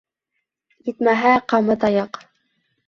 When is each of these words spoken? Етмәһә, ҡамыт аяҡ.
Етмәһә, 0.93 1.37
ҡамыт 1.55 1.89
аяҡ. 1.93 2.23